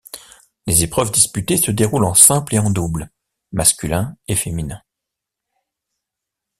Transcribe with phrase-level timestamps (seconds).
[0.65, 3.11] Les épreuves disputées se déroulent en simple et en double,
[3.51, 4.81] masculins et féminins.